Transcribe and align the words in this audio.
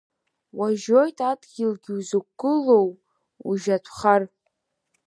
Уажьоит 0.57 1.17
адгьылгьы 1.29 1.93
узықәгыло, 1.99 2.77
ужьатәхар… 3.49 4.21